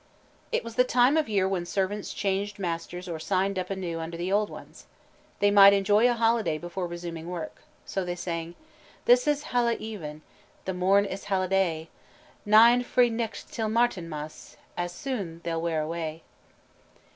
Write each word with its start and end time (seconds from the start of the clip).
It 0.51 0.63
was 0.63 0.77
the 0.77 0.83
time 0.83 1.15
of 1.15 1.29
year 1.29 1.47
when 1.47 1.63
servants 1.63 2.11
changed 2.11 2.57
masters 2.57 3.07
or 3.07 3.19
signed 3.19 3.59
up 3.59 3.69
anew 3.69 3.99
under 3.99 4.17
the 4.17 4.31
old 4.31 4.49
ones. 4.49 4.87
They 5.37 5.51
might 5.51 5.73
enjoy 5.73 6.09
a 6.09 6.13
holiday 6.15 6.57
before 6.57 6.87
resuming 6.87 7.29
work. 7.29 7.61
So 7.85 8.03
they 8.03 8.15
sang: 8.15 8.55
"This 9.05 9.27
is 9.27 9.43
Hallaeven, 9.53 10.23
The 10.65 10.73
morn 10.73 11.05
is 11.05 11.25
Halladay; 11.25 11.89
Nine 12.47 12.81
free 12.81 13.11
nichts 13.11 13.43
till 13.51 13.69
Martinmas, 13.69 14.57
As 14.75 14.91
soon 14.91 15.39
they'll 15.43 15.61
wear 15.61 15.83
away." 15.83 16.23